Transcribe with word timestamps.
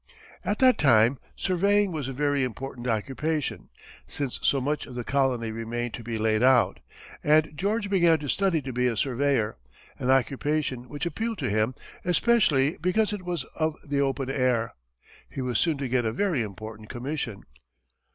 At 0.43 0.57
that 0.57 0.79
time, 0.79 1.19
surveying 1.35 1.91
was 1.91 2.07
a 2.07 2.11
very 2.11 2.43
important 2.43 2.87
occupation, 2.87 3.69
since 4.07 4.39
so 4.41 4.59
much 4.59 4.87
of 4.87 4.95
the 4.95 5.03
colony 5.03 5.51
remained 5.51 5.93
to 5.93 6.03
be 6.03 6.17
laid 6.17 6.41
out, 6.41 6.79
and 7.23 7.51
George 7.55 7.87
began 7.87 8.17
to 8.17 8.27
study 8.27 8.63
to 8.63 8.73
be 8.73 8.87
a 8.87 8.97
surveyor, 8.97 9.57
an 9.99 10.09
occupation 10.09 10.89
which 10.89 11.05
appealed 11.05 11.37
to 11.37 11.51
him 11.51 11.75
especially 12.03 12.79
because 12.81 13.13
it 13.13 13.21
was 13.21 13.43
of 13.55 13.75
the 13.87 14.01
open 14.01 14.31
air. 14.31 14.73
He 15.29 15.43
was 15.43 15.59
soon 15.59 15.77
to 15.77 15.87
get 15.87 16.03
a 16.03 16.11
very 16.11 16.41
important 16.41 16.89
commission. 16.89 17.43